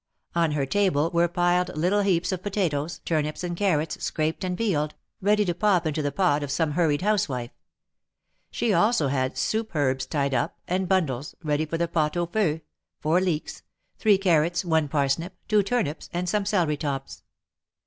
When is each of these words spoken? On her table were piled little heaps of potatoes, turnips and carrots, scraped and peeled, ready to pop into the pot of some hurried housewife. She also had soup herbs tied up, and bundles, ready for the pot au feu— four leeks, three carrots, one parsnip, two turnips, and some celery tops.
On 0.33 0.53
her 0.53 0.65
table 0.65 1.11
were 1.13 1.27
piled 1.27 1.77
little 1.77 2.01
heaps 2.01 2.31
of 2.31 2.41
potatoes, 2.41 3.01
turnips 3.05 3.43
and 3.43 3.55
carrots, 3.55 4.03
scraped 4.03 4.43
and 4.43 4.57
peeled, 4.57 4.95
ready 5.21 5.45
to 5.45 5.53
pop 5.53 5.85
into 5.85 6.01
the 6.01 6.11
pot 6.11 6.41
of 6.41 6.49
some 6.49 6.71
hurried 6.71 7.03
housewife. 7.03 7.51
She 8.49 8.73
also 8.73 9.09
had 9.09 9.37
soup 9.37 9.75
herbs 9.75 10.07
tied 10.07 10.33
up, 10.33 10.57
and 10.67 10.89
bundles, 10.89 11.35
ready 11.43 11.67
for 11.67 11.77
the 11.77 11.87
pot 11.87 12.17
au 12.17 12.25
feu— 12.25 12.61
four 13.03 13.21
leeks, 13.21 13.61
three 13.99 14.17
carrots, 14.17 14.65
one 14.65 14.87
parsnip, 14.87 15.35
two 15.47 15.61
turnips, 15.61 16.09
and 16.11 16.27
some 16.27 16.47
celery 16.47 16.77
tops. 16.77 17.21